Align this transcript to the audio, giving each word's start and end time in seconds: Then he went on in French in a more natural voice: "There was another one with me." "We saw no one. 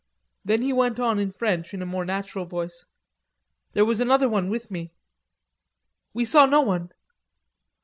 Then 0.43 0.63
he 0.63 0.73
went 0.73 0.99
on 0.99 1.19
in 1.19 1.29
French 1.29 1.75
in 1.75 1.81
a 1.83 1.85
more 1.85 2.05
natural 2.05 2.45
voice: 2.45 2.87
"There 3.73 3.85
was 3.85 3.99
another 3.99 4.27
one 4.27 4.49
with 4.49 4.71
me." 4.71 4.93
"We 6.11 6.25
saw 6.25 6.47
no 6.47 6.61
one. 6.61 6.91